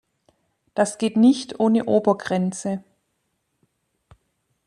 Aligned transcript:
Das 0.73 0.97
geht 0.97 1.15
nicht 1.15 1.59
ohne 1.59 1.85
Obergrenze. 1.85 2.83